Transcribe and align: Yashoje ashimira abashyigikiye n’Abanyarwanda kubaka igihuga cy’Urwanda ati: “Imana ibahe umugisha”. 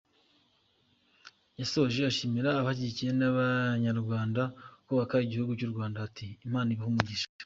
Yashoje 1.59 1.99
ashimira 2.11 2.49
abashyigikiye 2.61 3.11
n’Abanyarwanda 3.19 4.41
kubaka 4.85 5.15
igihuga 5.25 5.51
cy’Urwanda 5.59 5.97
ati: 6.07 6.27
“Imana 6.47 6.69
ibahe 6.73 6.91
umugisha”. 6.93 7.27